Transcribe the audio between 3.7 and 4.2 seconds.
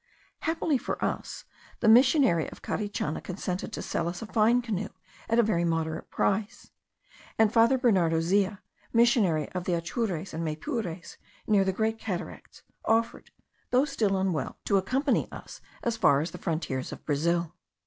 to sell